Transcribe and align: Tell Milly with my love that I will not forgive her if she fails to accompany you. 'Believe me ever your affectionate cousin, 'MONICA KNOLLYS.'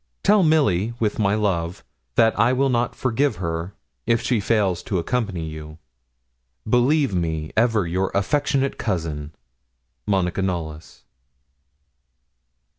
Tell 0.23 0.41
Milly 0.41 0.93
with 0.99 1.19
my 1.19 1.35
love 1.35 1.83
that 2.15 2.33
I 2.39 2.53
will 2.53 2.69
not 2.69 2.95
forgive 2.95 3.35
her 3.35 3.75
if 4.07 4.19
she 4.19 4.39
fails 4.39 4.81
to 4.81 4.97
accompany 4.97 5.45
you. 5.45 5.77
'Believe 6.67 7.13
me 7.13 7.51
ever 7.55 7.85
your 7.85 8.09
affectionate 8.15 8.79
cousin, 8.79 9.29
'MONICA 10.07 10.41
KNOLLYS.' 10.41 11.03